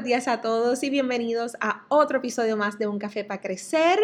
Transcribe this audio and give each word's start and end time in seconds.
Buenos 0.00 0.08
días 0.08 0.28
a 0.28 0.40
todos 0.40 0.82
y 0.82 0.88
bienvenidos 0.88 1.58
a 1.60 1.84
otro 1.88 2.20
episodio 2.20 2.56
más 2.56 2.78
de 2.78 2.86
Un 2.86 2.98
Café 2.98 3.22
para 3.22 3.42
Crecer. 3.42 3.98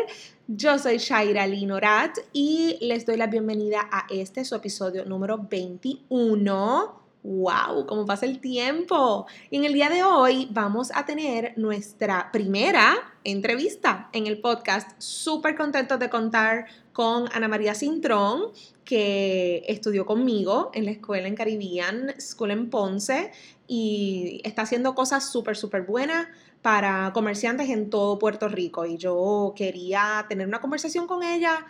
Yo 0.46 0.78
soy 0.78 0.98
Shaira 0.98 1.47
Linorat 1.47 2.19
y 2.34 2.77
les 2.83 3.06
doy 3.06 3.16
la 3.16 3.28
bienvenida 3.28 3.88
a 3.91 4.05
este 4.11 4.44
su 4.44 4.55
episodio 4.55 5.06
número 5.06 5.38
21. 5.38 7.06
¡Wow! 7.22 7.86
¿Cómo 7.86 8.06
pasa 8.06 8.25
el 8.27 8.41
tiempo? 8.41 9.27
Y 9.50 9.56
en 9.56 9.64
el 9.64 9.72
día 9.72 9.89
de 9.89 10.05
hoy 10.05 10.48
vamos 10.53 10.92
a 10.95 11.05
tener 11.05 11.55
nuestra 11.56 12.31
primera 12.31 13.14
entrevista 13.25 14.09
en 14.12 14.27
el 14.27 14.41
podcast. 14.41 14.92
Súper 14.98 15.56
contentos 15.56 15.98
de 15.98 16.09
contar 16.09 16.67
con 16.92 17.28
Ana 17.33 17.48
María 17.48 17.75
Cintrón, 17.75 18.53
que 18.84 19.64
estudió 19.67 20.06
conmigo 20.06 20.70
en 20.72 20.84
la 20.84 20.92
escuela 20.92 21.27
en 21.27 21.34
Caribbean 21.34 22.14
School 22.20 22.53
en 22.53 22.70
Ponce 22.70 23.33
y 23.67 24.41
está 24.44 24.62
haciendo 24.62 24.94
cosas 24.94 25.31
súper, 25.31 25.56
súper 25.56 25.83
buenas 25.83 26.28
para 26.62 27.12
comerciantes 27.12 27.69
en 27.70 27.91
todo 27.91 28.19
Puerto 28.19 28.48
Rico. 28.48 28.87
Y 28.87 28.97
yo 28.97 29.53
quería 29.56 30.25
tener 30.28 30.47
una 30.47 30.61
conversación 30.61 31.06
con 31.06 31.22
ella 31.22 31.67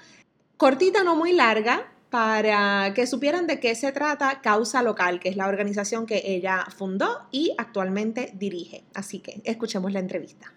cortita, 0.56 1.02
no 1.02 1.17
muy 1.17 1.33
larga, 1.33 1.92
para 2.10 2.92
que 2.94 3.06
supieran 3.06 3.46
de 3.46 3.60
qué 3.60 3.74
se 3.74 3.92
trata 3.92 4.40
Causa 4.40 4.82
Local, 4.82 5.20
que 5.20 5.28
es 5.28 5.36
la 5.36 5.48
organización 5.48 6.06
que 6.06 6.22
ella 6.24 6.66
fundó 6.76 7.26
y 7.30 7.54
actualmente 7.58 8.32
dirige. 8.34 8.84
Así 8.94 9.20
que 9.20 9.40
escuchemos 9.44 9.92
la 9.92 10.00
entrevista. 10.00 10.52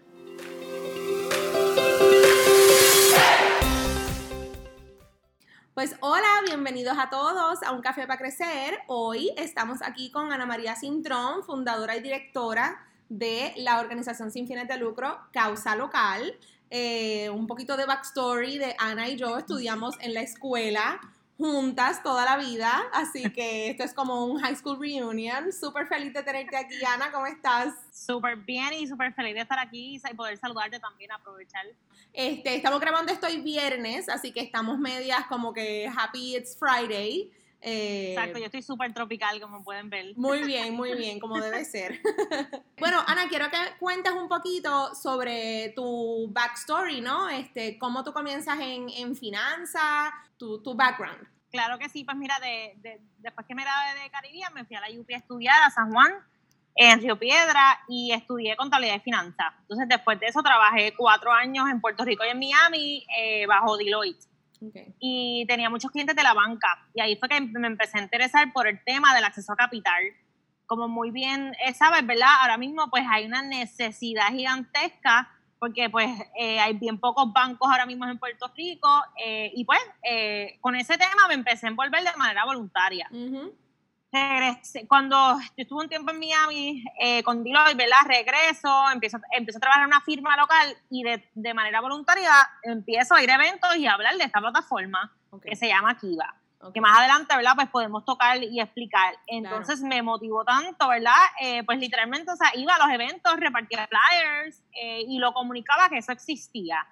Pues 5.74 5.96
hola, 6.02 6.28
bienvenidos 6.46 6.98
a 7.00 7.10
todos 7.10 7.64
a 7.64 7.72
Un 7.72 7.82
Café 7.82 8.06
para 8.06 8.20
Crecer. 8.20 8.80
Hoy 8.88 9.32
estamos 9.38 9.82
aquí 9.82 10.12
con 10.12 10.34
Ana 10.34 10.46
María 10.46 10.76
Cintrón, 10.76 11.44
fundadora 11.46 11.96
y 11.96 12.02
directora 12.02 12.86
de 13.08 13.54
la 13.56 13.80
organización 13.80 14.30
sin 14.30 14.46
fines 14.46 14.68
de 14.68 14.78
lucro 14.78 15.18
Causa 15.32 15.78
Local. 15.78 16.38
Eh, 16.70 17.30
un 17.30 17.48
poquito 17.48 17.78
de 17.78 17.86
backstory 17.86 18.58
de 18.58 18.76
Ana 18.78 19.08
y 19.08 19.16
yo 19.16 19.38
estudiamos 19.38 19.96
en 20.02 20.14
la 20.14 20.22
escuela 20.22 21.00
juntas 21.40 22.04
toda 22.04 22.26
la 22.26 22.36
vida, 22.36 22.70
así 22.92 23.32
que 23.32 23.70
esto 23.70 23.84
es 23.84 23.94
como 23.94 24.26
un 24.26 24.42
high 24.42 24.58
school 24.58 24.78
reunion. 24.78 25.54
Súper 25.54 25.88
feliz 25.88 26.14
de 26.14 26.22
tenerte 26.22 26.58
aquí, 26.58 26.76
Ana, 26.86 27.14
¿cómo 27.14 27.26
estás? 27.28 27.74
Súper 27.94 28.36
bien 28.36 28.74
y 28.74 28.86
súper 28.86 29.14
feliz 29.14 29.36
de 29.36 29.42
estar 29.42 29.58
aquí 29.58 29.96
y 29.96 30.14
poder 30.16 30.38
saludarte 30.38 30.82
también, 30.82 31.14
aprovechar. 31.14 31.66
Este, 32.12 32.56
estamos 32.56 32.82
grabando 32.82 33.14
esto 33.14 33.28
hoy 33.28 33.40
viernes, 33.40 34.10
así 34.10 34.34
que 34.34 34.42
estamos 34.42 34.78
medias 34.80 35.28
como 35.28 35.54
que 35.54 35.88
happy 35.88 36.36
it's 36.36 36.58
Friday. 36.58 37.32
Eh, 37.62 38.14
Exacto, 38.14 38.40
yo 38.40 38.46
estoy 38.46 38.62
súper 38.62 38.94
tropical, 38.94 39.40
como 39.42 39.64
pueden 39.64 39.90
ver. 39.90 40.14
Muy 40.16 40.44
bien, 40.46 40.74
muy 40.74 40.96
bien, 40.96 41.20
como 41.20 41.40
debe 41.40 41.66
ser. 41.66 42.00
bueno, 42.80 43.04
Ana, 43.08 43.28
quiero 43.28 43.50
que 43.50 43.58
cuentes 43.80 44.14
un 44.14 44.30
poquito 44.30 44.94
sobre 44.96 45.74
tu 45.76 46.30
backstory, 46.32 47.02
¿no? 47.02 47.30
Este, 47.30 47.78
cómo 47.78 48.04
tú 48.04 48.14
comienzas 48.14 48.60
en, 48.60 48.90
en 48.90 49.16
finanzas, 49.16 50.12
tu, 50.38 50.62
tu, 50.62 50.74
background. 50.74 51.28
Claro 51.52 51.78
que 51.80 51.90
sí, 51.90 52.04
pues 52.04 52.16
mira, 52.16 52.40
de, 52.40 53.02
después 53.18 53.46
que 53.46 53.56
me 53.56 53.64
gradué 53.64 54.04
de 54.04 54.10
Caribbean, 54.10 54.54
me 54.54 54.66
fui 54.66 54.76
a 54.76 54.82
la 54.82 55.00
UP 55.00 55.10
a 55.12 55.18
estudiar 55.18 55.64
a 55.64 55.72
San 55.72 55.92
Juan, 55.92 56.14
en 56.76 57.02
Río 57.02 57.18
Piedra, 57.18 57.82
y 57.90 58.14
estudié 58.14 58.56
contabilidad 58.56 58.98
y 58.98 59.00
finanzas. 59.00 59.48
Entonces, 59.62 59.88
después 59.90 60.20
de 60.20 60.28
eso, 60.28 60.42
trabajé 60.42 60.94
cuatro 60.96 61.32
años 61.34 61.68
en 61.70 61.82
Puerto 61.82 62.06
Rico 62.06 62.24
y 62.24 62.30
en 62.30 62.40
Miami, 62.40 63.06
eh, 63.18 63.46
bajo 63.48 63.76
Deloitte. 63.76 64.29
Y 65.00 65.46
tenía 65.48 65.70
muchos 65.70 65.92
clientes 65.92 66.16
de 66.16 66.24
la 66.24 66.34
banca. 66.34 66.88
Y 66.94 67.02
ahí 67.02 67.16
fue 67.18 67.30
que 67.30 67.42
me 67.42 67.68
empecé 67.68 68.00
a 68.00 68.02
interesar 68.02 68.52
por 68.54 68.68
el 68.68 68.84
tema 68.84 69.16
del 69.16 69.24
acceso 69.24 69.54
a 69.54 69.56
capital. 69.56 70.02
Como 70.66 70.88
muy 70.88 71.12
bien 71.12 71.54
eh, 71.66 71.74
sabes, 71.74 72.06
¿verdad? 72.06 72.30
Ahora 72.42 72.58
mismo 72.58 72.90
pues 72.90 73.04
hay 73.10 73.26
una 73.26 73.42
necesidad 73.42 74.28
gigantesca 74.30 75.30
porque 75.60 75.90
pues 75.90 76.10
eh, 76.40 76.60
hay 76.60 76.74
bien 76.78 77.00
pocos 77.00 77.34
bancos 77.34 77.70
ahora 77.70 77.86
mismo 77.86 78.06
en 78.06 78.18
Puerto 78.18 78.50
Rico 78.56 78.90
eh, 79.22 79.52
y 79.54 79.66
pues 79.66 79.80
con 80.62 80.76
ese 80.76 80.98
tema 80.98 81.28
me 81.28 81.34
empecé 81.34 81.66
a 81.66 81.70
envolver 81.70 82.02
de 82.02 82.16
manera 82.18 82.46
voluntaria. 82.46 83.10
Cuando 84.88 85.40
yo 85.40 85.64
estuve 85.64 85.84
un 85.84 85.90
tiempo 85.90 86.12
en 86.12 86.20
Miami 86.20 86.84
con 87.24 87.44
Deloitte, 87.44 87.78
¿verdad? 87.78 88.06
Regreso, 88.06 88.90
empiezo, 88.92 89.18
empiezo 89.32 89.58
a 89.58 89.62
trabajar 89.62 89.84
en 89.84 89.88
una 89.88 90.02
firma 90.02 90.36
local 90.36 90.76
y 90.90 91.04
de, 91.04 91.30
de 91.34 91.54
manera 91.54 91.82
voluntaria 91.82 92.32
empiezo 92.64 93.16
a 93.16 93.24
ir 93.24 93.32
a 93.32 93.36
eventos 93.36 93.76
y 93.76 93.86
a 93.86 93.94
hablar 93.94 94.16
de 94.18 94.24
esta 94.24 94.40
plataforma 94.40 95.12
que 95.44 95.56
se 95.56 95.68
llama 95.68 95.98
Kiva. 95.98 96.36
Que 96.74 96.82
más 96.82 96.98
adelante, 97.00 97.34
¿verdad? 97.38 97.54
Pues 97.56 97.70
podemos 97.70 98.04
tocar 98.04 98.44
y 98.44 98.60
explicar. 98.60 99.16
Entonces 99.28 99.82
me 99.82 100.02
motivó 100.02 100.44
tanto, 100.44 100.90
¿verdad? 100.90 101.14
Eh, 101.42 101.64
pues 101.64 101.80
literalmente, 101.80 102.32
o 102.32 102.36
sea, 102.36 102.52
iba 102.56 102.76
a 102.76 102.80
los 102.80 102.94
eventos, 102.94 103.34
repartía 103.38 103.88
flyers 103.88 104.62
eh, 104.74 105.06
y 105.08 105.20
lo 105.20 105.32
comunicaba 105.32 105.88
que 105.88 106.00
eso 106.00 106.12
existía. 106.12 106.86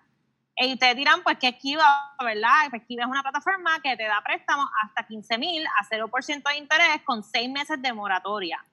Y 0.60 0.74
ustedes 0.74 0.96
dirán, 0.96 1.22
pues 1.24 1.38
que 1.38 1.56
Kiva, 1.58 2.16
¿verdad? 2.20 2.70
Pues 2.70 2.84
Kiva 2.88 3.04
es 3.04 3.10
una 3.10 3.22
plataforma 3.22 3.80
que 3.82 3.96
te 3.96 4.04
da 4.04 4.22
préstamos 4.26 4.68
hasta 4.84 5.06
15 5.06 5.38
mil 5.38 5.66
a 5.66 5.86
0% 5.88 6.50
de 6.50 6.58
interés 6.58 7.02
con 7.04 7.24
6 7.24 7.50
meses 7.52 7.82
de 7.82 7.94
moratoria. 7.94 8.64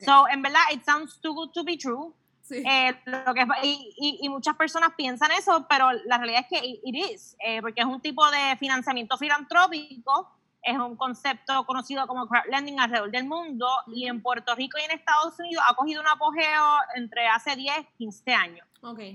So, 0.00 0.28
en 0.28 0.42
verdad, 0.42 0.62
it 0.72 0.84
sounds 0.84 1.20
too 1.20 1.34
good 1.34 1.50
to 1.52 1.64
be 1.64 1.76
true. 1.76 2.12
Eh, 2.50 2.94
lo 3.06 3.32
que, 3.32 3.46
y, 3.62 4.18
y, 4.22 4.28
muchas 4.28 4.54
personas 4.56 4.90
piensan 4.96 5.30
eso, 5.32 5.66
pero 5.68 5.90
la 6.04 6.18
realidad 6.18 6.42
es 6.42 6.60
que 6.60 6.66
it 6.66 6.94
is, 6.94 7.36
eh, 7.40 7.62
porque 7.62 7.80
es 7.80 7.86
un 7.86 8.02
tipo 8.02 8.22
de 8.30 8.56
financiamiento 8.58 9.16
filantrópico, 9.16 10.30
es 10.62 10.76
un 10.76 10.96
concepto 10.96 11.64
conocido 11.64 12.06
como 12.06 12.26
crowdlending 12.26 12.80
alrededor 12.80 13.10
del 13.10 13.24
mundo 13.24 13.66
y 13.86 14.06
en 14.06 14.22
Puerto 14.22 14.54
Rico 14.54 14.78
y 14.78 14.84
en 14.84 14.90
Estados 14.90 15.38
Unidos 15.38 15.64
ha 15.66 15.74
cogido 15.74 16.02
un 16.02 16.08
apogeo 16.08 16.64
entre 16.96 17.26
hace 17.28 17.56
10, 17.56 17.74
15 17.96 18.34
años. 18.34 18.66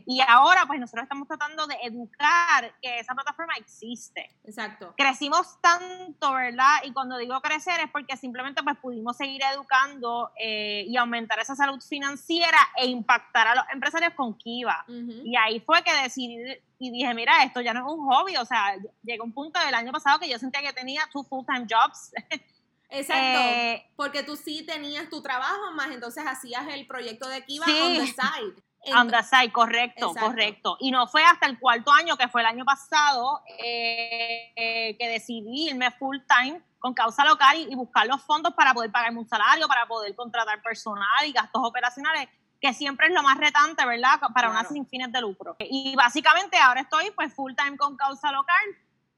Y 0.05 0.21
ahora, 0.27 0.65
pues 0.65 0.79
nosotros 0.79 1.03
estamos 1.03 1.27
tratando 1.27 1.67
de 1.67 1.75
educar 1.83 2.73
que 2.81 2.99
esa 2.99 3.13
plataforma 3.13 3.53
existe. 3.57 4.35
Exacto. 4.43 4.93
Crecimos 4.97 5.59
tanto, 5.61 6.33
¿verdad? 6.33 6.77
Y 6.83 6.91
cuando 6.91 7.17
digo 7.17 7.39
crecer 7.41 7.79
es 7.81 7.91
porque 7.91 8.17
simplemente 8.17 8.63
pues 8.63 8.77
pudimos 8.77 9.17
seguir 9.17 9.41
educando 9.53 10.31
eh, 10.39 10.85
y 10.87 10.97
aumentar 10.97 11.39
esa 11.39 11.55
salud 11.55 11.79
financiera 11.81 12.57
e 12.77 12.87
impactar 12.87 13.47
a 13.47 13.55
los 13.55 13.65
empresarios 13.71 14.13
con 14.13 14.35
Kiva. 14.37 14.85
Y 15.23 15.35
ahí 15.35 15.59
fue 15.59 15.83
que 15.83 15.93
decidí 16.01 16.37
y 16.79 16.91
dije, 16.91 17.13
mira, 17.13 17.43
esto 17.43 17.59
ya 17.61 17.73
no 17.73 17.81
es 17.81 17.93
un 17.93 18.07
hobby. 18.07 18.37
O 18.37 18.45
sea, 18.45 18.75
llegó 19.03 19.25
un 19.25 19.33
punto 19.33 19.59
del 19.59 19.73
año 19.73 19.91
pasado 19.91 20.19
que 20.19 20.29
yo 20.29 20.39
sentía 20.39 20.61
que 20.61 20.73
tenía 20.73 21.01
two 21.11 21.23
full-time 21.23 21.67
jobs. 21.69 22.11
Exacto, 22.91 23.39
eh, 23.39 23.85
porque 23.95 24.23
tú 24.23 24.35
sí 24.35 24.65
tenías 24.65 25.09
tu 25.09 25.21
trabajo, 25.21 25.71
más 25.75 25.91
entonces 25.91 26.23
hacías 26.25 26.67
el 26.69 26.87
proyecto 26.87 27.27
de 27.27 27.45
Kiva 27.45 27.67
on 27.67 27.93
the 27.93 28.07
side. 28.07 28.63
On 28.95 29.07
the 29.09 29.23
side, 29.23 29.51
correcto, 29.51 30.13
correcto. 30.13 30.77
Y 30.79 30.91
no 30.91 31.07
fue 31.07 31.23
hasta 31.23 31.45
el 31.47 31.59
cuarto 31.59 31.91
año, 31.91 32.15
que 32.15 32.27
fue 32.27 32.41
el 32.41 32.47
año 32.47 32.63
pasado, 32.63 33.41
eh, 33.59 34.95
que 34.97 35.07
decidí 35.09 35.69
irme 35.69 35.91
full 35.91 36.17
time 36.27 36.61
con 36.79 36.93
causa 36.93 37.25
local 37.25 37.57
y, 37.57 37.75
buscar 37.75 38.07
los 38.07 38.21
fondos 38.21 38.53
para 38.53 38.73
poder 38.73 38.91
pagarme 38.91 39.19
un 39.19 39.27
salario, 39.27 39.67
para 39.67 39.85
poder 39.85 40.15
contratar 40.15 40.61
personal 40.61 41.25
y 41.25 41.33
gastos 41.33 41.61
operacionales, 41.63 42.29
que 42.61 42.73
siempre 42.73 43.07
es 43.07 43.13
lo 43.13 43.21
más 43.21 43.37
retante, 43.37 43.85
¿verdad? 43.85 44.19
Para 44.33 44.49
unas 44.49 44.69
sin 44.69 44.87
fines 44.87 45.11
de 45.11 45.21
lucro. 45.21 45.57
Y 45.59 45.95
básicamente 45.95 46.57
ahora 46.57 46.81
estoy 46.81 47.11
pues 47.11 47.33
full 47.33 47.53
time 47.55 47.77
con 47.77 47.97
causa 47.97 48.31
local. 48.31 48.63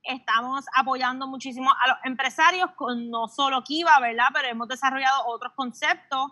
Estamos 0.04 0.66
apoyando 0.76 1.28
muchísimo 1.28 1.72
a 1.72 1.88
los 1.88 1.98
empresarios 2.04 2.72
con 2.72 3.12
no 3.12 3.28
solo 3.28 3.64
Kiva, 3.64 4.00
¿verdad? 4.00 4.30
Pero 4.34 4.48
hemos 4.48 4.68
desarrollado 4.68 5.28
otros 5.28 5.54
conceptos 5.54 6.32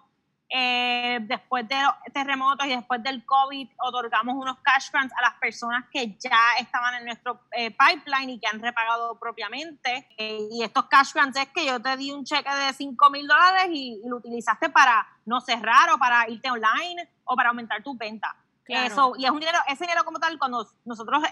Eh, 0.51 1.19
después 1.21 1.67
de 1.67 1.75
los 1.81 1.93
terremotos 2.11 2.65
y 2.65 2.69
después 2.69 3.03
del 3.03 3.23
COVID, 3.23 3.69
otorgamos 3.77 4.35
unos 4.35 4.57
cash 4.59 4.89
grants 4.91 5.13
a 5.15 5.21
las 5.21 5.35
personas 5.35 5.85
que 5.91 6.17
ya 6.17 6.39
estaban 6.59 6.95
en 6.95 7.05
nuestro 7.05 7.41
eh, 7.51 7.69
pipeline 7.69 8.31
y 8.31 8.39
que 8.39 8.47
han 8.47 8.59
repagado 8.59 9.19
propiamente. 9.19 10.07
Eh, 10.17 10.47
y 10.51 10.63
estos 10.63 10.85
cash 10.85 11.13
grants 11.13 11.37
es 11.37 11.47
que 11.49 11.65
yo 11.65 11.79
te 11.79 11.95
di 11.97 12.11
un 12.11 12.25
cheque 12.25 12.49
de 12.49 12.73
5 12.73 13.09
mil 13.11 13.27
dólares 13.27 13.69
y, 13.71 14.01
lo 14.09 14.17
utilizaste 14.17 14.69
para 14.69 15.07
no 15.25 15.39
cerrar 15.39 15.91
o 15.91 15.99
para 15.99 16.27
irte 16.29 16.49
online 16.49 17.07
o 17.25 17.35
para 17.35 17.49
aumentar 17.49 17.83
tu 17.83 17.95
venta. 17.95 18.35
Eso, 18.65 19.13
y 19.17 19.25
es 19.25 19.31
un 19.31 19.39
dinero, 19.39 19.57
ese 19.67 19.83
dinero 19.83 20.03
como 20.03 20.19
tal, 20.19 20.37
cuando 20.37 20.67
nosotros 20.85 21.23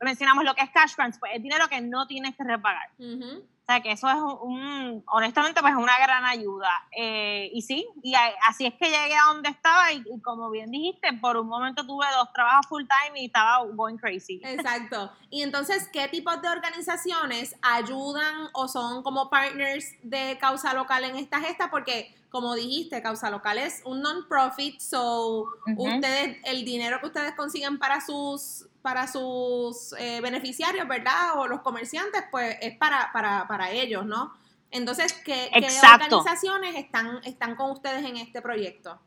mencionamos 0.00 0.44
lo 0.44 0.54
que 0.54 0.62
es 0.62 0.70
cash 0.70 0.94
grants, 0.96 1.18
pues 1.18 1.32
es 1.34 1.42
dinero 1.42 1.68
que 1.68 1.80
no 1.80 2.06
tienes 2.06 2.36
que 2.36 2.44
repagar. 2.44 2.90
O 2.98 3.66
sea, 3.66 3.80
que 3.80 3.90
eso 3.90 4.08
es 4.08 4.16
un, 4.42 5.02
honestamente, 5.08 5.60
pues 5.60 5.72
es 5.72 5.78
una 5.78 5.98
gran 5.98 6.24
ayuda. 6.24 6.70
Eh, 6.96 7.50
y 7.52 7.62
sí, 7.62 7.84
y 8.00 8.14
así 8.46 8.64
es 8.64 8.74
que 8.74 8.88
llegué 8.88 9.16
a 9.16 9.32
donde 9.32 9.48
estaba 9.48 9.92
y, 9.92 10.04
como 10.22 10.50
bien 10.50 10.70
dijiste, 10.70 11.12
por 11.14 11.36
un 11.36 11.48
momento 11.48 11.84
tuve 11.84 12.06
dos 12.16 12.32
trabajos 12.32 12.68
full 12.68 12.84
time 12.84 13.20
y 13.20 13.26
estaba 13.26 13.64
going 13.72 13.96
crazy. 13.96 14.40
Exacto. 14.44 15.10
Y 15.30 15.42
entonces, 15.42 15.88
¿qué 15.92 16.06
tipos 16.06 16.40
de 16.42 16.48
organizaciones 16.48 17.56
ayudan 17.60 18.50
o 18.52 18.68
son 18.68 19.02
como 19.02 19.30
partners 19.30 19.94
de 20.02 20.38
causa 20.38 20.72
local 20.72 21.02
en 21.02 21.16
esta 21.16 21.40
gesta? 21.40 21.68
Porque 21.68 22.14
como 22.36 22.54
dijiste, 22.54 23.00
Causa 23.00 23.30
Local 23.30 23.56
es 23.56 23.80
un 23.86 24.02
non-profit, 24.02 24.78
so 24.78 25.46
ustedes, 25.74 26.36
el 26.44 26.66
dinero 26.66 27.00
que 27.00 27.06
ustedes 27.06 27.32
consiguen 27.34 27.78
para 27.78 28.02
sus 28.02 28.68
para 28.82 29.06
sus 29.06 29.94
eh, 29.98 30.20
beneficiarios, 30.20 30.86
¿verdad? 30.86 31.38
O 31.38 31.46
los 31.48 31.62
comerciantes, 31.62 32.24
pues 32.30 32.58
es 32.60 32.76
para, 32.76 33.10
para, 33.10 33.48
para 33.48 33.70
ellos, 33.70 34.04
¿no? 34.04 34.34
Entonces, 34.70 35.14
¿qué, 35.24 35.50
organizaciones 35.82 36.76
están, 36.76 37.20
están 37.24 37.56
con 37.56 37.70
ustedes 37.70 38.04
en 38.04 38.18
este 38.18 38.42
proyecto? 38.42 39.00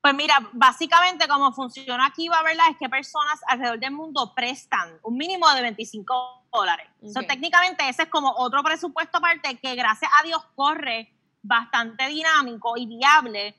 Pues 0.00 0.14
mira, 0.14 0.48
básicamente 0.52 1.26
como 1.26 1.52
funciona 1.52 2.06
aquí, 2.06 2.28
¿verdad? 2.28 2.66
Es 2.70 2.76
que 2.78 2.88
personas 2.88 3.40
alrededor 3.48 3.80
del 3.80 3.90
mundo 3.90 4.32
prestan 4.36 5.00
un 5.02 5.16
mínimo 5.16 5.52
de 5.52 5.62
25 5.62 6.48
dólares. 6.52 6.86
técnicamente 7.26 7.88
ese 7.88 8.04
es 8.04 8.08
como 8.08 8.32
otro 8.36 8.62
presupuesto 8.62 9.18
aparte 9.18 9.58
que 9.58 9.74
gracias 9.74 10.12
a 10.20 10.22
Dios 10.24 10.44
corre 10.54 11.15
bastante 11.46 12.08
dinámico 12.08 12.76
y 12.76 12.86
viable. 12.86 13.54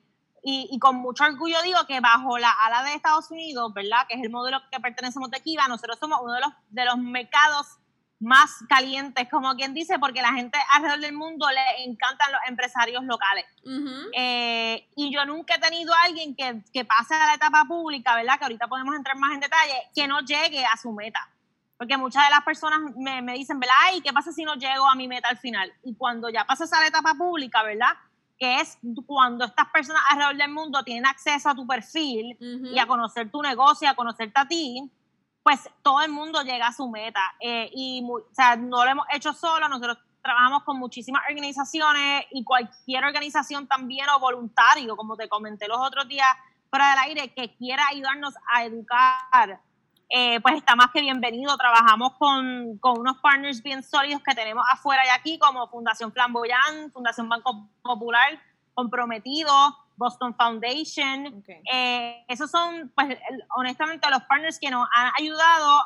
Y, 0.49 0.79
con 0.79 0.95
mucho 0.95 1.25
orgullo 1.25 1.61
digo 1.61 1.79
que 1.87 1.99
bajo 1.99 2.37
la 2.37 2.51
ala 2.51 2.83
de 2.83 2.93
Estados 2.93 3.29
Unidos, 3.31 3.73
¿verdad? 3.73 4.07
Que 4.07 4.15
es 4.15 4.23
el 4.23 4.29
modelo 4.29 4.61
que 4.71 4.79
pertenecemos 4.79 5.29
de 5.29 5.41
Kiva, 5.41 5.67
nosotros 5.67 5.97
somos 5.99 6.19
uno 6.21 6.33
de 6.33 6.39
los, 6.39 6.53
de 6.69 6.85
los 6.85 6.97
mercados 6.97 7.67
más 8.19 8.63
calientes, 8.69 9.27
como 9.29 9.55
quien 9.55 9.73
dice, 9.73 9.99
porque 9.99 10.21
la 10.21 10.31
gente 10.33 10.57
alrededor 10.71 11.01
del 11.01 11.13
mundo 11.13 11.47
le 11.49 11.83
encantan 11.83 12.31
los 12.31 12.41
empresarios 12.47 13.03
locales. 13.03 13.45
Eh, 14.13 14.87
y 14.95 15.13
yo 15.13 15.25
nunca 15.25 15.55
he 15.55 15.59
tenido 15.59 15.93
a 15.93 16.03
alguien 16.03 16.33
que, 16.33 16.61
que, 16.71 16.85
pase 16.85 17.13
a 17.13 17.25
la 17.25 17.33
etapa 17.33 17.65
pública, 17.65 18.15
¿verdad? 18.15 18.37
Que 18.37 18.45
ahorita 18.45 18.67
podemos 18.67 18.95
entrar 18.95 19.17
más 19.17 19.33
en 19.33 19.41
detalle, 19.41 19.89
que 19.93 20.07
no 20.07 20.21
llegue 20.21 20.65
a 20.65 20.77
su 20.77 20.93
meta. 20.93 21.29
Porque 21.77 21.97
muchas 21.97 22.25
de 22.25 22.31
las 22.31 22.44
personas 22.44 22.79
me, 22.95 23.21
me 23.21 23.33
dicen, 23.33 23.59
¿verdad? 23.59 23.75
¿Y 23.95 24.01
qué 24.01 24.12
pasa 24.12 24.31
si 24.31 24.44
no 24.44 24.56
llego 24.56 24.89
a 24.89 24.95
mi 24.95 25.07
meta 25.07 25.29
al 25.29 25.38
final? 25.38 25.71
Y 25.83 25.95
cuando 25.95 26.29
ya 26.29 26.45
pasas 26.45 26.74
a 26.74 26.81
la 26.81 26.88
etapa 26.88 27.13
pública, 27.13 27.62
¿verdad? 27.63 27.95
Que 28.39 28.59
es 28.62 28.79
cuando 29.06 29.45
estas 29.45 29.68
personas 29.69 30.01
alrededor 30.09 30.38
del 30.38 30.51
mundo 30.51 30.83
tienen 30.83 31.06
acceso 31.06 31.50
a 31.50 31.56
tu 31.56 31.68
perfil 31.68 32.38
y 32.39 32.79
a 32.79 32.88
conocer 32.88 33.29
tu 33.31 33.41
negocio, 33.41 33.89
a 33.89 33.95
conocerte 33.95 34.39
a 34.39 34.47
ti, 34.47 34.91
pues 35.44 35.69
todo 35.81 36.01
el 36.01 36.12
mundo 36.12 36.41
llega 36.41 36.68
a 36.68 36.74
su 36.74 36.89
meta. 36.89 37.21
Eh, 37.39 37.69
y, 37.74 38.03
o 38.06 38.27
sea, 38.33 38.56
no 38.56 38.83
lo 38.83 38.91
hemos 38.91 39.06
hecho 39.13 39.33
solo, 39.33 39.69
nosotros 39.69 39.97
trabajamos 40.21 40.63
con 40.63 40.77
muchísimas 40.77 41.23
organizaciones 41.30 42.25
y 42.31 42.44
cualquier 42.44 43.06
organización 43.06 43.65
también 43.65 44.09
o 44.09 44.19
voluntario, 44.19 44.97
como 44.97 45.15
te 45.15 45.30
comenté 45.30 45.68
los 45.69 45.77
otros 45.80 46.06
días 46.07 46.27
fuera 46.69 46.89
del 46.89 47.00
aire, 47.00 47.33
que 47.33 47.56
quiera 47.56 47.88
ayudarnos 47.88 48.33
a 48.53 48.65
educar 48.65 49.62
eh, 50.09 50.39
pues 50.42 50.56
está 50.56 50.75
más 50.75 50.92
que 50.92 51.01
bienvenido. 51.01 51.56
Trabajamos 51.57 52.13
con, 52.13 52.80
unos 52.81 53.18
partners 53.18 53.62
bien 53.62 53.83
sólidos 53.83 54.21
que 54.24 54.33
tenemos 54.33 54.63
afuera 54.71 55.06
y 55.06 55.09
aquí, 55.09 55.38
como 55.38 55.68
Fundación 55.68 56.12
Flamboyant, 56.12 56.94
Fundación 56.94 57.27
Banco 57.27 57.68
Popular, 57.81 58.39
Comprometido, 58.74 59.54
Boston 59.98 60.33
Foundation. 60.36 61.44
Eh, 61.71 62.24
esos 62.27 62.50
son, 62.50 62.92
pues, 62.95 63.18
honestamente, 63.56 64.09
los 64.09 64.24
partners 64.24 64.59
que 64.59 64.69
nos 64.69 64.88
han 64.95 65.12
ayudado 65.18 65.80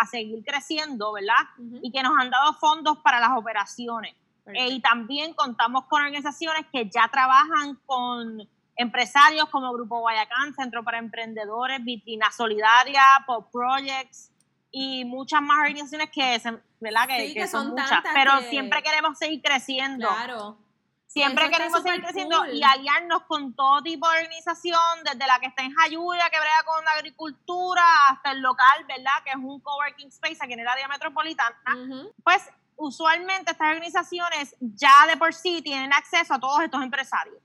a, 0.00 0.06
seguir 0.10 0.42
creciendo, 0.44 1.12
¿verdad? 1.12 1.48
Y 1.82 1.92
que 1.92 2.02
nos 2.02 2.18
han 2.18 2.30
dado 2.30 2.54
fondos 2.54 2.98
para 2.98 3.20
las 3.20 3.30
operaciones. 3.36 4.14
Eh, 4.46 4.68
y 4.68 4.80
también 4.80 5.34
contamos 5.34 5.84
con 5.84 6.02
organizaciones 6.02 6.66
que 6.72 6.88
ya 6.88 7.06
trabajan 7.08 7.78
con 7.86 8.48
empresarios 8.80 9.48
como 9.50 9.72
Grupo 9.72 10.00
Guayacán, 10.00 10.54
Centro 10.54 10.82
para 10.82 10.98
Emprendedores, 10.98 11.84
Vitrina 11.84 12.30
Solidaria, 12.32 13.02
Pop 13.26 13.50
Projects 13.52 14.30
y 14.70 15.04
muchas 15.04 15.42
más 15.42 15.58
organizaciones 15.58 16.10
que, 16.10 16.40
¿verdad? 16.80 17.06
que, 17.06 17.46
son, 17.46 17.70
muchas, 17.70 18.02
pero 18.14 18.40
siempre 18.48 18.82
queremos 18.82 19.18
seguir 19.18 19.42
creciendo. 19.42 20.08
Claro. 20.08 20.58
Siempre 21.06 21.50
queremos 21.50 21.82
seguir 21.82 22.02
creciendo 22.02 22.46
y 22.46 22.62
aliarnos 22.62 23.22
con 23.24 23.52
todo 23.54 23.82
tipo 23.82 24.08
de 24.08 24.18
organización, 24.18 24.80
desde 25.04 25.26
la 25.26 25.40
que 25.40 25.46
está 25.46 25.64
en 25.64 25.74
Jayuya, 25.74 26.30
que 26.30 26.38
brega 26.38 26.62
con 26.64 26.84
la 26.84 26.92
agricultura, 26.92 27.82
hasta 28.08 28.30
el 28.30 28.40
local, 28.40 28.84
¿verdad? 28.86 29.12
Que 29.24 29.30
es 29.30 29.36
un 29.36 29.60
coworking 29.60 30.08
space 30.08 30.38
aquí 30.40 30.52
en 30.52 30.60
el 30.60 30.68
área 30.68 30.86
metropolitana. 30.86 31.56
Pues 32.22 32.48
usualmente 32.80 33.52
estas 33.52 33.68
organizaciones 33.68 34.56
ya 34.60 35.06
de 35.08 35.16
por 35.16 35.32
sí 35.34 35.62
tienen 35.62 35.92
acceso 35.92 36.34
a 36.34 36.40
todos 36.40 36.62
estos 36.62 36.82
empresarios 36.82 37.36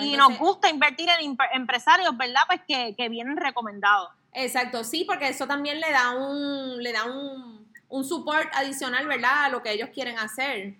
y 0.00 0.16
nos 0.16 0.38
gusta 0.38 0.70
invertir 0.70 1.08
en 1.20 1.36
empresarios, 1.52 2.16
¿verdad? 2.16 2.42
Pues 2.46 2.60
que, 2.66 2.94
que, 2.96 3.08
vienen 3.08 3.36
recomendados. 3.36 4.08
Exacto, 4.32 4.84
sí, 4.84 5.04
porque 5.04 5.28
eso 5.28 5.46
también 5.46 5.80
le 5.80 5.90
da 5.90 6.12
un, 6.12 6.82
le 6.82 6.92
da 6.92 7.04
un, 7.04 7.68
un 7.88 8.04
support 8.04 8.48
adicional, 8.54 9.06
¿verdad? 9.06 9.44
A 9.44 9.48
lo 9.48 9.62
que 9.62 9.72
ellos 9.72 9.90
quieren 9.92 10.18
hacer 10.18 10.76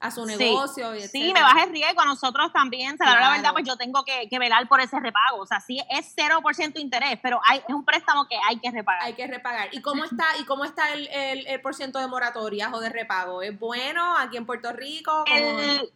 a 0.00 0.10
su 0.10 0.24
negocio. 0.24 0.92
Sí, 0.94 0.98
y 0.98 1.08
sí 1.08 1.32
me 1.32 1.42
baja 1.42 1.64
el 1.64 1.70
riesgo. 1.70 2.04
Nosotros 2.04 2.52
también, 2.52 2.96
se 2.96 3.04
la 3.04 3.30
verdad, 3.30 3.52
pues 3.52 3.66
yo 3.66 3.76
tengo 3.76 4.02
que, 4.04 4.28
velar 4.38 4.66
por 4.68 4.80
ese 4.80 4.98
repago. 4.98 5.38
O 5.38 5.46
sea, 5.46 5.60
sí 5.60 5.78
es 5.90 6.16
0% 6.16 6.80
interés, 6.80 7.18
pero 7.22 7.40
hay, 7.46 7.58
es 7.58 7.74
un 7.74 7.84
préstamo 7.84 8.26
que 8.26 8.36
hay 8.48 8.58
que 8.58 8.70
repagar. 8.70 9.02
Hay 9.02 9.12
que 9.12 9.26
repagar. 9.26 9.68
¿Y 9.72 9.82
cómo 9.82 10.04
está, 10.04 10.24
y 10.40 10.44
cómo 10.44 10.64
está 10.64 10.92
el, 10.94 11.06
el, 11.08 11.46
el 11.46 11.60
por 11.60 11.74
ciento 11.74 11.98
de 11.98 12.06
moratorias 12.06 12.72
o 12.72 12.80
de 12.80 12.88
repago? 12.88 13.42
¿Es 13.42 13.58
bueno 13.58 14.16
aquí 14.16 14.38
en 14.38 14.46
Puerto 14.46 14.72
Rico? 14.72 15.24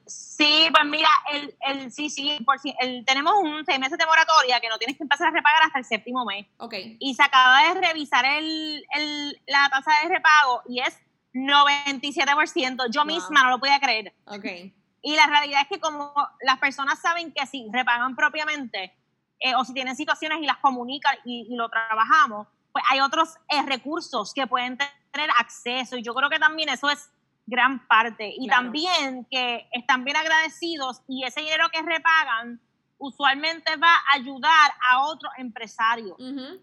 sí, 0.06 0.68
pues 0.70 0.84
mira, 0.84 1.08
el, 1.32 1.56
el 1.60 1.92
sí, 1.92 2.10
sí, 2.10 2.38
por, 2.44 2.58
el, 2.80 3.04
tenemos 3.06 3.34
un 3.40 3.64
seis 3.64 3.78
meses 3.78 3.96
de 3.96 4.04
moratoria 4.04 4.60
que 4.60 4.68
no 4.68 4.78
tienes 4.78 4.98
que 4.98 5.02
empezar 5.02 5.28
a 5.28 5.30
repagar 5.30 5.62
hasta 5.62 5.78
el 5.78 5.84
séptimo 5.86 6.24
mes. 6.26 6.46
Ok. 6.58 6.74
Y 6.98 7.14
se 7.14 7.22
acaba 7.22 7.62
de 7.62 7.80
revisar 7.80 8.24
el, 8.26 8.84
el, 8.94 9.40
la 9.46 9.70
tasa 9.70 9.92
de 10.02 10.08
repago 10.10 10.62
y 10.68 10.80
es 10.80 10.98
97%. 11.34 12.90
Yo 12.90 13.04
misma 13.04 13.42
no 13.42 13.50
lo 13.50 13.58
podía 13.58 13.80
creer. 13.80 14.14
Okay. 14.26 14.74
Y 15.02 15.16
la 15.16 15.26
realidad 15.26 15.62
es 15.62 15.68
que 15.68 15.80
como 15.80 16.14
las 16.40 16.58
personas 16.58 16.98
saben 17.00 17.32
que 17.32 17.46
si 17.46 17.68
repagan 17.70 18.16
propiamente 18.16 18.94
eh, 19.40 19.54
o 19.54 19.64
si 19.64 19.74
tienen 19.74 19.96
situaciones 19.96 20.38
y 20.40 20.46
las 20.46 20.58
comunican 20.58 21.16
y, 21.24 21.54
lo 21.54 21.68
trabajamos, 21.68 22.48
pues 22.72 22.84
hay 22.88 23.00
otros 23.00 23.36
eh, 23.48 23.62
recursos 23.62 24.32
que 24.32 24.46
pueden 24.46 24.78
tener 25.12 25.30
acceso. 25.38 25.96
Y 25.96 26.02
yo 26.02 26.14
creo 26.14 26.30
que 26.30 26.38
también 26.38 26.70
eso 26.70 26.88
es 26.88 27.10
gran 27.46 27.86
parte. 27.86 28.32
Y 28.34 28.48
también 28.48 29.26
que 29.30 29.68
están 29.72 30.04
bien 30.04 30.16
agradecidos 30.16 31.02
y 31.06 31.24
ese 31.24 31.40
dinero 31.40 31.68
que 31.70 31.82
repagan 31.82 32.60
usualmente 33.06 33.76
va 33.76 33.94
a 33.94 34.16
ayudar 34.16 34.72
a 34.90 35.02
otro 35.02 35.28
empresario. 35.36 36.16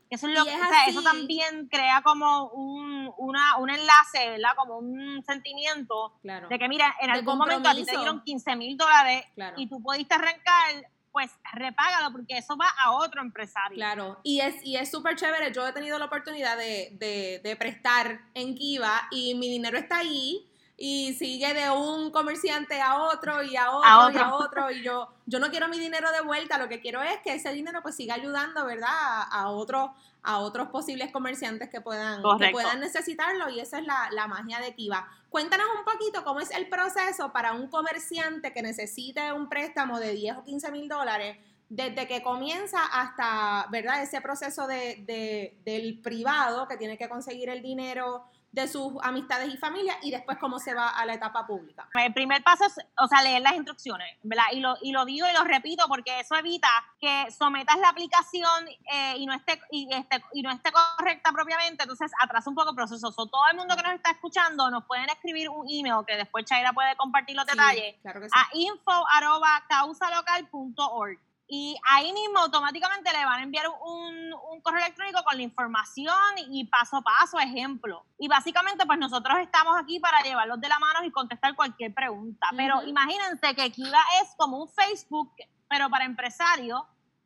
Eso 0.10 0.28
es 0.28 0.38
lo 0.38 0.46
que, 0.46 0.58
eso 0.88 1.02
también 1.02 1.68
crea 1.68 2.02
como 2.02 2.48
un, 2.50 3.12
una, 3.18 3.58
un 3.58 3.70
enlace, 3.70 4.30
¿verdad? 4.32 4.52
Como 4.56 4.78
un 4.78 5.24
sentimiento 5.24 6.14
de 6.24 6.60
que, 6.60 6.68
mira, 6.68 6.96
en 7.02 7.12
algún 7.12 7.38
momento 7.38 7.70
a 7.70 7.76
ti 7.76 7.86
te 7.86 7.96
dieron 7.98 8.24
15 8.24 8.56
mil 8.56 8.78
dólares 8.78 9.26
y 9.58 9.68
tú 9.68 9.82
pudiste 9.82 10.16
arrancar, 10.16 10.90
pues 11.12 11.30
repágalo 11.54 12.12
porque 12.12 12.38
eso 12.38 12.56
va 12.56 12.70
a 12.84 12.92
otro 12.92 13.22
empresario. 13.22 13.76
Claro, 13.76 14.20
y 14.24 14.40
es 14.40 14.64
y 14.66 14.78
es 14.78 14.90
súper 14.90 15.16
chévere. 15.16 15.54
Yo 15.54 15.68
he 15.68 15.74
tenido 15.74 16.00
la 16.00 16.06
oportunidad 16.06 16.58
de, 16.58 16.90
de, 16.94 17.42
de 17.44 17.56
prestar 17.58 18.22
en 18.34 18.56
Kiva 18.56 19.08
y 19.12 19.36
mi 19.36 19.50
dinero 19.50 19.78
está 19.78 19.98
ahí 19.98 20.48
y 20.84 21.14
sigue 21.14 21.54
de 21.54 21.70
un 21.70 22.10
comerciante 22.10 22.82
a 22.82 23.04
otro 23.04 23.44
y 23.44 23.56
a 23.56 23.70
otro, 23.70 24.12
y 24.12 24.18
a 24.18 24.34
otro 24.34 24.72
y 24.72 24.82
yo 24.82 25.10
yo 25.28 25.40
no 25.40 25.52
quiero 25.52 25.68
mi 25.68 25.78
dinero 25.78 26.12
de 26.12 26.22
vuelta, 26.22 26.58
lo 26.58 26.68
que 26.68 26.82
quiero 26.82 27.04
es 27.04 27.20
que 27.24 27.36
ese 27.36 27.54
dinero 27.54 27.84
pues 27.84 27.96
siga 27.96 28.16
ayudando, 28.16 28.66
¿verdad? 28.66 28.90
A, 28.90 29.52
otros 29.52 29.92
a 30.24 30.40
otros 30.40 30.70
posibles 30.70 31.12
comerciantes 31.12 31.70
que 31.70 31.82
puedan 31.82 32.24
que 32.40 32.50
puedan 32.50 32.80
necesitarlo 32.80 33.50
y 33.50 33.60
esa 33.60 33.78
es 33.78 33.86
la, 33.86 34.10
la 34.12 34.28
magia 34.28 34.60
de 34.60 34.74
Kiva. 34.74 35.08
Cuéntanos 35.30 35.68
un 35.78 35.86
poquito 35.86 36.24
cómo 36.24 36.40
es 36.40 36.50
el 36.50 36.68
proceso 36.68 37.32
para 37.32 37.54
un 37.54 37.68
comerciante 37.68 38.52
que 38.52 38.64
necesite 38.64 39.32
un 39.34 39.50
préstamo 39.50 40.00
de 40.00 40.14
10 40.14 40.38
o 40.38 40.44
15 40.44 40.72
mil 40.72 40.90
dólares 40.90 41.38
desde 41.70 42.08
que 42.08 42.24
comienza 42.24 42.84
hasta, 42.92 43.68
¿verdad? 43.70 44.02
Ese 44.02 44.20
proceso 44.20 44.66
de, 44.66 45.04
de, 45.06 45.58
del 45.64 46.02
privado 46.02 46.68
que 46.68 46.76
tiene 46.76 46.98
que 46.98 47.08
conseguir 47.08 47.50
el 47.50 47.62
dinero 47.62 48.26
de 48.52 48.68
sus 48.68 48.94
amistades 49.02 49.54
y 49.54 49.58
familia 49.58 49.96
y 50.02 50.12
después 50.12 50.38
cómo 50.38 50.60
se 50.60 50.74
va 50.74 50.90
a 50.90 51.06
la 51.06 51.14
etapa 51.14 51.48
pública. 51.48 51.88
El 51.94 52.14
primer 52.14 52.44
paso 52.44 52.66
es, 52.66 52.76
o 53.00 53.08
sea, 53.08 53.22
leer 53.22 53.42
las 53.42 53.54
instrucciones, 53.54 54.18
¿verdad? 54.24 54.48
Y 54.52 54.60
lo, 54.60 54.76
y 54.82 54.92
lo 54.92 55.06
digo 55.06 55.26
y 55.28 55.34
lo 55.34 55.46
repito 55.46 55.86
porque 55.88 56.20
eso 56.20 56.36
evita 56.36 56.68
que 57.00 57.32
sometas 57.32 57.78
la 57.80 57.88
aplicación 57.90 58.68
eh, 58.94 59.16
y, 59.18 59.26
no 59.26 59.34
esté, 59.34 59.62
y, 59.72 59.88
este, 59.94 60.22
y 60.34 60.42
no 60.42 60.52
esté 60.52 60.70
correcta 60.72 61.32
propiamente, 61.32 61.84
entonces 61.84 62.12
atrasa 62.22 62.50
un 62.50 62.56
poco 62.56 62.72
el 62.72 62.76
proceso. 62.76 63.10
todo 63.12 63.48
el 63.50 63.56
mundo 63.58 63.78
que 63.78 63.84
nos 63.84 63.94
está 63.94 64.12
escuchando 64.12 64.70
nos 64.70 64.84
pueden 64.86 65.10
escribir 65.10 65.48
un 65.50 65.66
email 65.70 66.04
que 66.06 66.18
después 66.18 66.44
Chaira 66.46 66.74
puede 66.74 66.98
compartir 66.98 67.38
los 67.38 67.46
detalles 67.46 67.96
a 68.06 68.50
info.causalocal.org 68.54 71.31
y 71.54 71.76
ahí 71.84 72.14
mismo 72.14 72.40
automáticamente 72.40 73.12
le 73.12 73.26
van 73.26 73.42
a 73.42 73.44
enviar 73.44 73.66
un, 73.68 74.34
un, 74.54 74.62
correo 74.62 74.86
electrónico 74.86 75.22
con 75.22 75.36
la 75.36 75.44
información 75.44 76.16
y 76.50 76.64
paso 76.64 76.96
a 76.96 77.02
paso, 77.02 77.38
ejemplo. 77.42 78.06
Y 78.18 78.30
básicamente 78.30 78.86
pues 78.86 78.98
nosotros 78.98 79.38
estamos 79.42 79.76
aquí 79.78 80.00
para 80.00 80.22
llevarlos 80.22 80.62
de 80.62 80.70
la 80.70 80.80
mano 80.80 81.04
y 81.04 81.12
contestar 81.12 81.54
cualquier 81.54 81.94
pregunta. 81.94 82.48
Pero 82.56 82.82
imagínense 82.84 83.54
que 83.54 83.70
Kiva 83.70 84.00
es 84.24 84.34
como 84.38 84.62
un 84.62 84.70
Facebook, 84.70 85.34
pero 85.68 85.90
para 85.90 86.06
empresarios, 86.06 86.84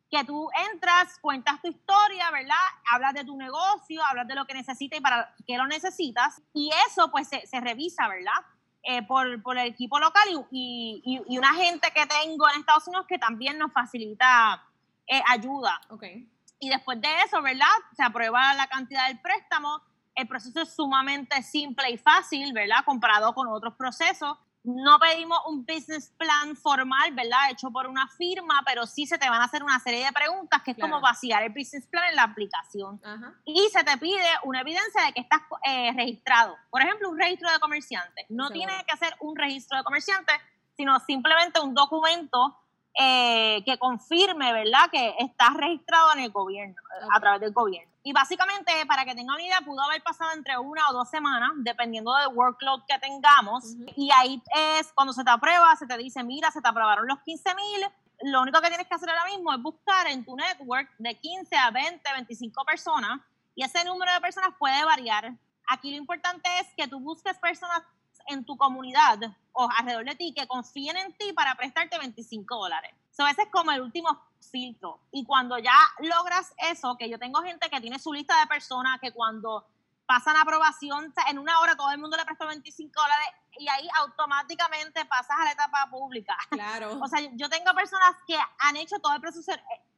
que 0.09 0.23
tú 0.23 0.49
entras, 0.71 1.19
cuentas 1.21 1.61
tu 1.61 1.67
historia, 1.67 2.31
¿verdad? 2.31 2.55
Hablas 2.91 3.13
de 3.13 3.25
tu 3.25 3.37
negocio, 3.37 4.03
hablas 4.05 4.27
de 4.27 4.33
lo 4.33 4.47
que 4.47 4.55
necesitas 4.55 4.97
y 4.97 5.03
para 5.03 5.35
qué 5.45 5.55
lo 5.55 5.67
necesitas. 5.67 6.41
Y 6.51 6.71
eso 6.89 7.11
pues 7.11 7.27
se, 7.27 7.45
se 7.45 7.61
revisa, 7.61 8.07
¿verdad? 8.07 8.41
Eh, 8.87 9.01
por, 9.01 9.41
por, 9.41 9.57
el 9.57 9.65
equipo 9.65 9.99
local 9.99 10.27
y, 10.51 11.01
y, 11.03 11.21
y, 11.27 11.37
una 11.39 11.55
gente 11.55 11.89
que 11.95 12.05
tengo 12.05 12.47
en 12.49 12.59
Estados 12.59 12.87
Unidos 12.87 13.07
que 13.07 13.17
también 13.17 13.57
nos 13.57 13.73
facilita 13.73 14.63
eh, 15.07 15.23
ayuda. 15.27 15.81
Okay. 15.89 16.29
Y 16.59 16.69
después 16.69 17.01
de 17.01 17.07
eso, 17.25 17.41
¿verdad? 17.41 17.65
Se 17.97 18.03
aprueba 18.03 18.53
la 18.53 18.67
cantidad 18.67 19.07
del 19.07 19.19
préstamo. 19.19 19.81
El 20.13 20.27
proceso 20.27 20.61
es 20.61 20.75
sumamente 20.75 21.41
simple 21.41 21.89
y 21.89 21.97
fácil, 21.97 22.53
¿verdad? 22.53 22.85
Comparado 22.85 23.33
con 23.33 23.47
otros 23.47 23.73
procesos 23.73 24.37
no 24.65 24.99
pedimos 24.99 25.39
un 25.47 25.65
business 25.65 26.11
plan 26.17 26.55
formal, 26.55 27.13
¿verdad? 27.13 27.51
Hecho 27.51 27.71
por 27.71 27.87
una 27.87 28.07
firma, 28.07 28.61
pero 28.65 28.85
sí 28.85 29.05
se 29.05 29.17
te 29.17 29.29
van 29.29 29.41
a 29.41 29.45
hacer 29.45 29.63
una 29.63 29.79
serie 29.79 30.05
de 30.05 30.11
preguntas 30.11 30.61
que 30.63 30.71
es 30.71 30.77
como 30.77 30.99
vaciar 30.99 31.43
el 31.43 31.49
business 31.49 31.87
plan 31.87 32.09
en 32.09 32.15
la 32.15 32.23
aplicación. 32.23 33.01
Y 33.45 33.69
se 33.71 33.83
te 33.83 33.97
pide 33.97 34.25
una 34.43 34.61
evidencia 34.61 35.03
de 35.05 35.13
que 35.13 35.21
estás 35.21 35.41
eh, 35.65 35.91
registrado. 35.95 36.55
Por 36.69 36.81
ejemplo, 36.81 37.09
un 37.09 37.19
registro 37.19 37.51
de 37.51 37.59
comerciante. 37.59 38.25
No 38.29 38.49
tiene 38.49 38.73
que 38.87 38.97
ser 38.97 39.15
un 39.19 39.35
registro 39.35 39.77
de 39.77 39.83
comerciante, 39.83 40.33
sino 40.75 40.99
simplemente 40.99 41.59
un 41.59 41.73
documento 41.73 42.57
eh, 42.97 43.61
que 43.65 43.77
confirme, 43.77 44.53
¿verdad?, 44.53 44.89
que 44.91 45.15
estás 45.19 45.53
registrado 45.55 46.13
en 46.13 46.19
el 46.19 46.31
gobierno, 46.31 46.75
a 47.13 47.19
través 47.19 47.41
del 47.41 47.51
gobierno. 47.51 47.91
Y 48.03 48.13
básicamente, 48.13 48.71
para 48.87 49.03
que 49.03 49.15
tengan 49.15 49.35
una 49.35 49.43
idea, 49.43 49.59
pudo 49.61 49.81
haber 49.81 50.01
pasado 50.03 50.31
entre 50.33 50.57
una 50.57 50.89
o 50.89 50.93
dos 50.93 51.09
semanas, 51.09 51.51
dependiendo 51.57 52.13
del 52.15 52.27
workload 52.29 52.83
que 52.87 52.97
tengamos. 52.99 53.75
Y 53.97 54.09
ahí 54.15 54.41
es 54.79 54.93
cuando 54.93 55.11
se 55.11 55.23
te 55.23 55.31
aprueba, 55.31 55.75
se 55.75 55.87
te 55.87 55.97
dice, 55.97 56.23
mira, 56.23 56.51
se 56.51 56.61
te 56.61 56.69
aprobaron 56.69 57.07
los 57.07 57.19
15 57.23 57.55
mil. 57.55 58.31
Lo 58.31 58.43
único 58.43 58.61
que 58.61 58.69
tienes 58.69 58.87
que 58.87 58.93
hacer 58.93 59.09
ahora 59.09 59.25
mismo 59.25 59.51
es 59.51 59.61
buscar 59.61 60.07
en 60.07 60.23
tu 60.23 60.35
network 60.35 60.87
de 60.99 61.15
15 61.15 61.55
a 61.57 61.71
20, 61.71 62.13
25 62.13 62.63
personas. 62.63 63.19
Y 63.55 63.63
ese 63.63 63.83
número 63.83 64.13
de 64.13 64.21
personas 64.21 64.51
puede 64.57 64.85
variar. 64.85 65.33
Aquí 65.67 65.91
lo 65.91 65.97
importante 65.97 66.47
es 66.59 66.67
que 66.77 66.87
tú 66.87 66.99
busques 66.99 67.37
personas 67.39 67.81
en 68.27 68.45
tu 68.45 68.55
comunidad 68.55 69.17
o 69.55 69.69
alrededor 69.77 70.05
de 70.05 70.15
ti 70.15 70.33
que 70.33 70.47
confíen 70.47 70.97
en 70.97 71.13
ti 71.13 71.33
para 71.33 71.55
prestarte 71.55 71.97
25 71.97 72.55
dólares. 72.55 72.93
So, 73.11 73.25
ese 73.25 73.43
es 73.43 73.49
como 73.49 73.71
el 73.71 73.81
último 73.81 74.21
filtro. 74.51 74.99
Y 75.11 75.25
cuando 75.25 75.57
ya 75.57 75.77
logras 75.99 76.53
eso, 76.69 76.97
que 76.97 77.09
yo 77.09 77.17
tengo 77.17 77.41
gente 77.41 77.69
que 77.69 77.79
tiene 77.79 77.97
su 77.97 78.13
lista 78.13 78.39
de 78.39 78.47
personas 78.47 78.99
que 78.99 79.11
cuando 79.11 79.65
pasan 80.05 80.35
aprobación, 80.35 81.13
en 81.29 81.39
una 81.39 81.59
hora 81.61 81.75
todo 81.75 81.89
el 81.91 81.97
mundo 81.97 82.17
le 82.17 82.25
prestó 82.25 82.45
25 82.47 82.91
dólares 82.93 83.27
y 83.57 83.67
ahí 83.69 83.87
automáticamente 83.99 85.05
pasas 85.05 85.37
a 85.39 85.45
la 85.45 85.51
etapa 85.51 85.87
pública. 85.89 86.37
Claro. 86.49 86.99
O 87.01 87.07
sea, 87.07 87.21
yo 87.33 87.49
tengo 87.49 87.73
personas 87.73 88.15
que 88.27 88.37
han 88.59 88.75
hecho 88.75 88.99
todo 88.99 89.13
el 89.13 89.21
proceso, 89.21 89.51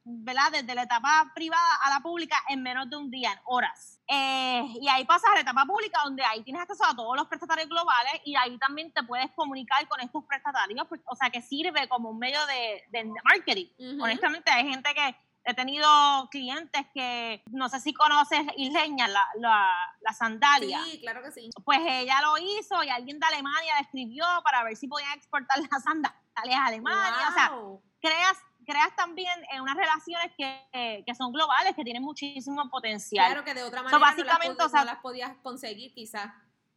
¿verdad? 0.08 0.50
Desde 0.52 0.74
la 0.74 0.82
etapa 0.82 1.30
privada 1.34 1.76
a 1.82 1.90
la 1.90 2.00
pública 2.00 2.36
en 2.48 2.62
menos 2.62 2.88
de 2.88 2.96
un 2.96 3.10
día, 3.10 3.32
en 3.32 3.38
horas. 3.44 4.00
Eh, 4.08 4.62
y 4.80 4.88
ahí 4.88 5.04
pasas 5.04 5.30
a 5.30 5.34
la 5.34 5.40
etapa 5.40 5.64
pública 5.66 6.00
donde 6.02 6.24
ahí 6.24 6.42
tienes 6.42 6.62
acceso 6.62 6.84
a 6.84 6.96
todos 6.96 7.14
los 7.14 7.26
prestatarios 7.26 7.68
globales 7.68 8.22
y 8.24 8.34
ahí 8.36 8.58
también 8.58 8.90
te 8.92 9.02
puedes 9.02 9.30
comunicar 9.32 9.86
con 9.86 10.00
estos 10.00 10.24
prestatarios, 10.24 10.86
pues, 10.88 11.00
o 11.06 11.14
sea, 11.14 11.28
que 11.30 11.42
sirve 11.42 11.86
como 11.88 12.10
un 12.10 12.18
medio 12.18 12.38
de, 12.46 13.12
marketing. 13.24 13.66
Honestamente, 14.00 14.50
hay 14.50 14.68
gente 14.68 14.94
que 14.94 15.14
he 15.44 15.54
tenido 15.54 15.88
clientes 16.30 16.86
que, 16.92 17.42
no 17.50 17.68
sé 17.68 17.80
si 17.80 17.94
conoces 17.94 18.40
Isleña, 18.56 19.08
la, 19.08 19.26
la, 19.36 19.66
la, 20.00 20.12
sandalia. 20.12 20.82
Sí, 20.84 21.00
claro 21.00 21.22
que 21.22 21.32
sí. 21.32 21.48
Pues 21.64 21.80
ella 21.86 22.20
lo 22.22 22.36
hizo 22.36 22.82
y 22.84 22.90
alguien 22.90 23.18
de 23.18 23.26
Alemania 23.26 23.74
le 23.76 23.80
escribió 23.80 24.24
para 24.44 24.62
ver 24.64 24.76
si 24.76 24.88
podían 24.88 25.16
exportar 25.16 25.58
las 25.58 25.82
sandalias 25.82 26.60
a 26.60 26.66
Alemania. 26.66 27.28
O 27.28 27.32
sea, 27.32 27.52
creas, 28.00 28.36
creas 28.68 28.94
también 28.94 29.32
en 29.50 29.62
unas 29.62 29.74
relaciones 29.74 30.30
que, 30.36 31.02
que, 31.06 31.14
son 31.14 31.32
globales, 31.32 31.74
que 31.74 31.84
tienen 31.84 32.02
muchísimo 32.02 32.68
potencial. 32.68 33.26
Claro 33.26 33.44
que 33.44 33.54
de 33.54 33.62
otra 33.62 33.82
manera 33.82 33.98
básicamente, 33.98 34.58
no, 34.58 34.64
las, 34.64 34.72
no 34.72 34.84
las 34.84 34.98
podías 34.98 35.34
conseguir 35.42 35.94
quizás. 35.94 36.30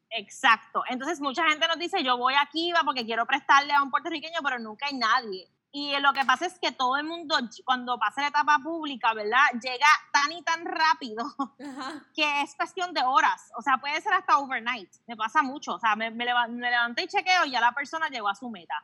Exacto. 0.09 0.83
Entonces 0.87 1.19
mucha 1.19 1.43
gente 1.49 1.67
nos 1.67 1.77
dice, 1.77 2.01
yo 2.01 2.17
voy 2.17 2.33
aquí 2.41 2.71
porque 2.85 3.05
quiero 3.05 3.25
prestarle 3.25 3.73
a 3.73 3.83
un 3.83 3.91
puertorriqueño, 3.91 4.39
pero 4.41 4.57
nunca 4.57 4.85
hay 4.87 4.97
nadie. 4.97 5.49
Y 5.73 5.97
lo 5.99 6.11
que 6.11 6.25
pasa 6.25 6.45
es 6.45 6.59
que 6.59 6.73
todo 6.73 6.97
el 6.97 7.05
mundo, 7.05 7.37
cuando 7.63 7.97
pasa 7.97 8.21
la 8.21 8.27
etapa 8.27 8.59
pública, 8.61 9.13
¿verdad? 9.13 9.39
Llega 9.61 9.87
tan 10.11 10.31
y 10.33 10.41
tan 10.43 10.65
rápido 10.65 11.23
que 12.13 12.41
es 12.41 12.55
cuestión 12.55 12.93
de 12.93 13.01
horas. 13.03 13.49
O 13.57 13.61
sea, 13.61 13.77
puede 13.77 14.01
ser 14.01 14.13
hasta 14.13 14.37
overnight. 14.37 14.91
Me 15.07 15.15
pasa 15.15 15.41
mucho. 15.41 15.75
O 15.75 15.79
sea, 15.79 15.95
me, 15.95 16.11
me, 16.11 16.25
levanté 16.25 17.03
y 17.03 17.07
chequeo 17.07 17.45
y 17.45 17.51
ya 17.51 17.61
la 17.61 17.71
persona 17.71 18.09
llegó 18.09 18.27
a 18.27 18.35
su 18.35 18.49
meta. 18.49 18.75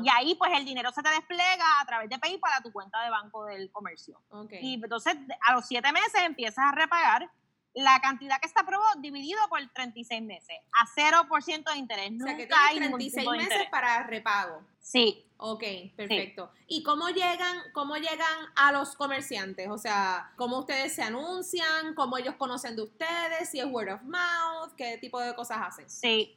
Y 0.00 0.08
ahí, 0.08 0.36
pues, 0.36 0.52
el 0.54 0.64
dinero 0.64 0.92
se 0.92 1.02
te 1.02 1.10
despliega 1.10 1.80
a 1.80 1.84
través 1.84 2.08
de 2.08 2.18
PayPal 2.18 2.52
a 2.52 2.62
tu 2.62 2.72
cuenta 2.72 3.02
de 3.02 3.10
banco 3.10 3.44
del 3.44 3.72
comercio. 3.72 4.20
Y 4.60 4.74
entonces, 4.74 5.16
a 5.44 5.54
los 5.54 5.66
siete 5.66 5.90
meses 5.92 6.22
empiezas 6.22 6.64
a 6.64 6.72
repagar 6.72 7.28
la 7.74 8.00
cantidad 8.00 8.40
que 8.40 8.46
está 8.46 8.62
aprobó 8.62 8.84
dividido 8.98 9.38
por 9.48 9.60
36 9.72 10.22
meses, 10.22 10.56
a 10.80 10.86
0% 10.86 11.72
de 11.72 11.78
interés. 11.78 12.12
O 12.20 12.24
sea, 12.24 12.36
que 12.36 12.48
hay 12.50 12.78
36 12.78 13.28
meses 13.30 13.66
para 13.70 14.02
repago. 14.04 14.62
Sí. 14.80 15.24
Ok, 15.40 15.62
perfecto. 15.94 16.50
¿Y 16.66 16.82
cómo 16.82 17.08
llegan, 17.10 17.56
cómo 17.72 17.96
llegan 17.96 18.46
a 18.56 18.72
los 18.72 18.96
comerciantes? 18.96 19.68
O 19.68 19.78
sea, 19.78 20.32
¿cómo 20.36 20.58
ustedes 20.58 20.92
se 20.94 21.02
anuncian? 21.02 21.94
¿Cómo 21.94 22.18
ellos 22.18 22.34
conocen 22.34 22.74
de 22.74 22.82
ustedes? 22.82 23.50
¿Si 23.50 23.60
es 23.60 23.66
word 23.66 23.92
of 23.92 24.02
mouth? 24.02 24.72
¿Qué 24.76 24.98
tipo 24.98 25.20
de 25.20 25.36
cosas 25.36 25.58
hacen? 25.60 25.88
Sí. 25.88 26.36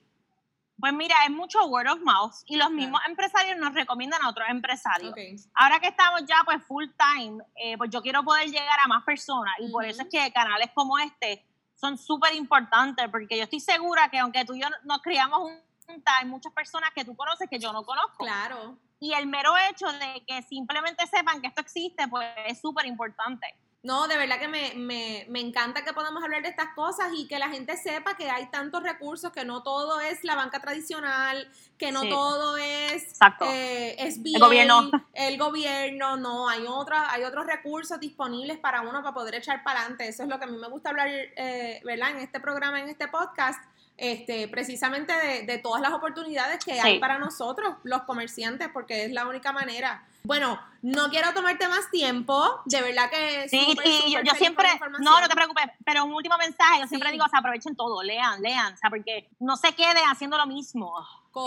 Pues 0.82 0.94
mira, 0.94 1.16
es 1.26 1.32
mucho 1.32 1.64
word 1.68 1.88
of 1.88 2.02
mouth 2.02 2.34
y 2.48 2.58
los 2.58 2.72
mismos 2.72 3.00
empresarios 3.08 3.58
nos 3.58 3.74
recomiendan 3.74 4.22
a 4.24 4.30
otros 4.30 4.48
empresarios. 4.50 5.14
Ahora 5.54 5.80
que 5.80 5.88
estamos 5.88 6.26
ya 6.26 6.42
pues 6.44 6.62
full 6.64 6.88
time, 6.98 7.44
eh, 7.56 7.78
pues 7.78 7.92
yo 7.92 8.02
quiero 8.02 8.24
poder 8.24 8.50
llegar 8.50 8.80
a 8.84 8.88
más 8.88 9.04
personas 9.04 9.54
y 9.60 9.72
por 9.72 9.86
eso 9.86 10.02
es 10.02 10.10
que 10.10 10.34
canales 10.34 10.72
como 10.74 10.98
este 10.98 11.46
son 11.76 11.98
súper 11.98 12.34
importantes 12.34 13.08
porque 13.10 13.38
yo 13.38 13.44
estoy 13.44 13.60
segura 13.60 14.10
que 14.10 14.18
aunque 14.18 14.44
tú 14.44 14.56
y 14.56 14.62
yo 14.62 14.68
nos 14.84 15.02
criamos 15.02 15.40
un 15.42 15.72
hay 16.06 16.26
muchas 16.26 16.54
personas 16.54 16.92
que 16.96 17.04
tú 17.04 17.16
conoces 17.16 17.50
que 17.50 17.60
yo 17.60 17.74
no 17.74 17.84
conozco. 17.84 18.24
Claro. 18.24 18.78
Y 19.00 19.14
el 19.14 19.28
mero 19.28 19.54
hecho 19.70 19.88
de 19.92 20.24
que 20.26 20.42
simplemente 20.44 21.06
sepan 21.08 21.42
que 21.42 21.48
esto 21.48 21.62
existe, 21.62 22.08
pues 22.08 22.28
es 22.48 22.62
súper 22.62 22.86
importante. 22.86 23.48
No, 23.84 24.08
de 24.08 24.16
verdad 24.16 24.40
que 24.40 24.48
me, 24.48 24.74
me, 24.76 25.26
me, 25.28 25.40
encanta 25.40 25.84
que 25.84 25.92
podamos 25.92 26.24
hablar 26.24 26.44
de 26.44 26.50
estas 26.50 26.76
cosas 26.76 27.08
y 27.16 27.28
que 27.28 27.40
la 27.40 27.50
gente 27.50 27.76
sepa 27.78 28.16
que 28.16 28.30
hay 28.30 28.46
tantos 28.52 28.84
recursos, 28.84 29.32
que 29.32 29.44
no 29.44 29.64
todo 29.64 30.00
es 30.00 30.24
la 30.24 30.36
banca 30.36 30.60
tradicional, 30.60 31.50
que 31.80 31.92
no 31.92 32.08
todo 32.08 32.58
es, 32.58 33.18
eh, 33.52 33.96
es 33.98 34.22
bien, 34.22 34.36
el 34.36 34.42
gobierno. 34.42 34.92
el 35.14 35.38
gobierno, 35.40 36.16
no, 36.16 36.48
hay, 36.48 36.68
otros 36.68 37.00
hay 37.10 37.24
otros 37.24 37.48
recursos 37.48 38.00
disponibles 38.00 38.60
para 38.60 38.82
uno 38.82 39.02
para 39.02 39.16
poder 39.16 39.34
echar 39.36 39.64
para 39.64 39.80
adelante. 39.80 40.08
Eso 40.08 40.22
es 40.22 40.30
lo 40.30 40.38
que 40.38 40.46
a 40.46 40.48
mí 40.48 40.58
me 40.58 40.70
gusta 40.70 40.92
hablar, 40.92 41.08
eh, 41.10 41.82
¿verdad? 41.84 42.12
En 42.12 42.18
este 42.18 42.40
programa, 42.40 42.80
en 42.80 42.88
este 42.88 43.08
podcast, 43.08 43.64
este, 43.98 44.48
precisamente 44.48 45.12
de, 45.44 45.58
todas 45.58 45.82
las 45.82 45.92
oportunidades 45.92 46.64
que 46.64 46.80
hay 46.80 47.00
para 47.00 47.18
nosotros, 47.18 47.78
los 47.82 48.04
comerciantes, 48.04 48.70
porque 48.72 49.06
es 49.06 49.12
la 49.12 49.26
única 49.26 49.52
manera. 49.52 50.06
Bueno, 50.24 50.60
no 50.82 51.10
quiero 51.10 51.34
tomarte 51.34 51.68
más 51.68 51.90
tiempo, 51.92 52.62
de 52.66 52.82
verdad 52.82 53.10
que 53.10 53.48
sí, 53.50 53.76
y 53.86 54.12
yo, 54.12 54.34
siempre, 54.36 54.68
no, 55.00 55.20
no 55.20 55.28
te 55.28 55.36
preocupes, 55.36 55.66
pero 55.86 56.06
un 56.06 56.14
último 56.14 56.38
mensaje, 56.38 56.80
yo 56.80 56.88
siempre 56.88 57.12
digo, 57.12 57.26
o 57.26 57.30
sea, 57.30 57.40
aprovechen 57.40 57.76
todo, 57.76 58.02
lean, 58.02 58.42
lean, 58.42 58.74
o 58.74 58.78
sea, 58.78 58.90
porque 58.90 59.30
no 59.40 59.58
se 59.58 59.74
queden 59.74 60.04
haciendo 60.10 60.38
lo 60.38 60.46
mismo. 60.48 60.94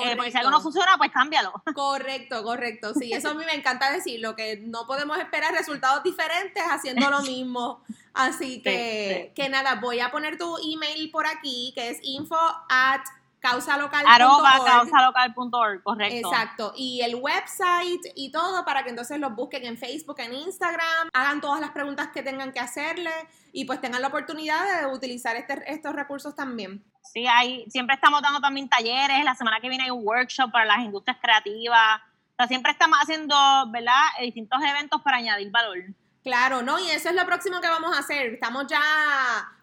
Eh, 0.03 0.15
porque 0.17 0.31
si 0.31 0.39
algo 0.39 0.51
no 0.51 0.63
funciona, 0.63 0.97
pues 0.97 1.11
cámbialo. 1.13 1.53
Correcto, 1.75 2.43
correcto. 2.43 2.95
Sí, 2.95 3.13
eso 3.13 3.31
a 3.31 3.35
mí 3.35 3.45
me 3.45 3.55
encanta 3.55 3.93
decirlo, 3.93 4.35
que 4.35 4.57
no 4.57 4.87
podemos 4.87 5.19
esperar 5.19 5.53
resultados 5.53 6.03
diferentes 6.03 6.63
haciendo 6.71 7.11
lo 7.11 7.21
mismo. 7.23 7.83
Así 8.15 8.63
que, 8.63 9.33
que 9.35 9.49
nada, 9.49 9.75
voy 9.75 10.01
a 10.01 10.11
poner 10.11 10.39
tu 10.39 10.57
email 10.59 11.11
por 11.11 11.27
aquí, 11.27 11.73
que 11.75 11.91
es 11.91 11.99
info 12.03 12.39
at 12.69 13.03
causalocal.org. 13.45 14.65
causalocal.org, 14.65 15.83
correcto. 15.83 16.31
Exacto. 16.31 16.73
Y 16.77 17.03
el 17.03 17.17
website 17.17 18.01
y 18.15 18.33
todo 18.33 18.65
para 18.65 18.83
que 18.85 18.89
entonces 18.91 19.21
los 19.21 19.35
busquen 19.35 19.67
en 19.67 19.77
Facebook, 19.77 20.19
en 20.21 20.33
Instagram, 20.33 21.11
hagan 21.13 21.43
todas 21.43 21.61
las 21.61 21.71
preguntas 21.73 22.09
que 22.09 22.23
tengan 22.23 22.53
que 22.53 22.61
hacerle 22.61 23.13
y 23.53 23.67
pues 23.67 23.83
tengan 23.83 24.01
la 24.01 24.09
oportunidad 24.09 24.81
de 24.81 24.87
utilizar 24.87 25.37
este, 25.37 25.63
estos 25.67 25.95
recursos 25.95 26.35
también. 26.35 26.83
Sí, 27.03 27.27
hay, 27.27 27.67
siempre 27.69 27.97
estamos 27.97 28.23
dando 28.23 28.41
también 28.41 28.67
talleres, 28.67 29.23
la 29.23 29.35
semana 29.35 29.61
que 29.61 29.69
viene 29.69 29.85
hay 29.85 29.91
un 29.91 30.07
workshop 30.07 30.51
para 30.51 30.65
las 30.65 30.79
industrias 30.79 31.19
creativas, 31.21 32.01
o 32.01 32.37
sea, 32.39 32.49
siempre 32.49 32.73
estamos 32.73 32.99
haciendo, 32.99 33.37
¿verdad?, 33.71 34.01
distintos 34.23 34.59
eventos 34.63 35.03
para 35.03 35.19
añadir 35.19 35.51
valor. 35.51 35.79
Claro, 36.23 36.63
¿no? 36.63 36.79
Y 36.79 36.89
eso 36.89 37.11
es 37.11 37.15
lo 37.15 37.27
próximo 37.27 37.61
que 37.61 37.69
vamos 37.69 37.95
a 37.95 38.01
hacer. 38.01 38.33
Estamos 38.33 38.67
ya 38.67 38.81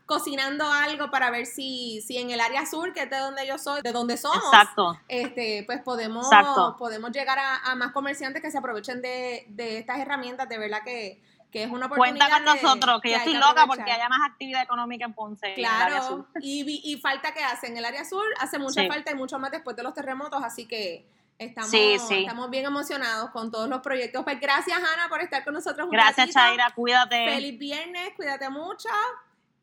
cocinando 0.06 0.70
algo 0.70 1.10
para 1.10 1.32
ver 1.32 1.46
si, 1.46 2.02
si 2.02 2.18
en 2.18 2.32
el 2.32 2.40
área 2.40 2.66
sur, 2.66 2.94
que 2.94 3.04
es 3.04 3.10
de 3.10 3.18
donde 3.18 3.48
yo 3.48 3.58
soy, 3.58 3.82
de 3.82 3.92
donde 3.92 4.18
somos, 4.18 4.44
Exacto. 4.46 5.00
este, 5.08 5.64
pues 5.66 5.82
podemos, 5.82 6.28
podemos 6.78 7.12
llegar 7.12 7.40
a, 7.40 7.76
más 7.76 7.92
comerciantes 7.92 8.42
que 8.42 8.52
se 8.52 8.58
aprovechen 8.58 9.02
de, 9.02 9.46
de 9.50 9.78
estas 9.78 10.00
herramientas, 10.00 10.50
de 10.50 10.58
verdad 10.58 10.80
que, 10.84 11.22
que 11.52 11.64
es 11.64 11.72
una 11.72 11.86
oportunidad. 11.88 12.30
Cuenta 12.30 12.36
con 12.36 12.46
nosotros, 12.46 13.02
que, 13.02 13.12
yo 13.12 13.18
estoy 13.18 13.34
loca 13.34 13.66
porque 13.68 13.92
haya 13.92 14.10
más 14.10 14.20
actividad 14.30 14.64
económica 14.64 15.06
en 15.06 15.14
Ponce. 15.14 15.54
Claro, 15.54 16.28
Y, 16.40 16.82
y, 16.84 16.98
falta 16.98 17.34
que 17.34 17.44
hace 17.44 17.68
en 17.68 17.78
el 17.78 17.86
área 17.86 18.06
sur, 18.06 18.24
hace 18.40 18.58
mucha 18.58 18.88
falta 18.88 19.12
y 19.12 19.16
mucho 19.16 19.38
más 19.38 19.52
después 19.52 19.76
de 19.76 19.84
los 19.84 19.94
terremotos, 19.94 20.42
así 20.44 20.68
que 20.68 21.06
estamos, 21.38 21.74
estamos 21.74 22.50
bien 22.50 22.66
emocionados 22.66 23.32
con 23.32 23.52
todos 23.52 23.68
los 23.68 23.82
proyectos. 23.82 24.24
Pues 24.24 24.40
gracias, 24.40 24.78
Ana, 24.78 25.10
por 25.10 25.22
estar 25.22 25.44
con 25.44 25.54
nosotros. 25.54 25.90
gracias, 25.92 26.30
Chaira, 26.32 26.72
cuídate. 26.74 27.26
Feliz 27.26 27.60
viernes, 27.60 28.14
cuídate 28.16 28.50
mucho. 28.50 28.90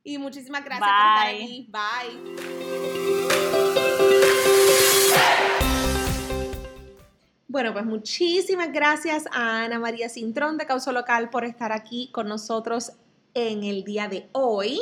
Y 0.03 0.19
muchísimas 0.19 0.65
gracias 0.65 0.89
por 0.89 0.99
estar 0.99 1.29
aquí. 1.29 1.71
Bye. 1.71 2.39
Bueno, 7.51 7.73
pues 7.73 7.87
muchísimas 7.87 8.73
gracias 8.73 9.25
a 9.33 9.65
Ana 9.65 9.79
María 9.79 10.09
Cintrón 10.09 10.59
de 10.59 10.67
Causa 10.67 10.93
Local 10.93 11.31
por 11.31 11.45
estar 11.45 11.73
aquí 11.73 12.11
con 12.13 12.29
nosotros 12.29 12.93
en 13.35 13.65
el 13.65 13.85
día 13.85 14.07
de 14.07 14.29
hoy, 14.33 14.79